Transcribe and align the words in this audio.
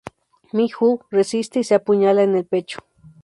Mi-ju 0.51 0.99
resiste 1.11 1.59
y 1.59 1.63
se 1.63 1.75
apuñala 1.75 2.23
en 2.23 2.35
el 2.35 2.43
pecho. 2.47 2.79